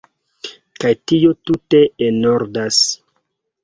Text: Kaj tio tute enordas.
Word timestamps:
Kaj 0.85 0.93
tio 1.13 1.35
tute 1.51 1.85
enordas. 2.09 2.85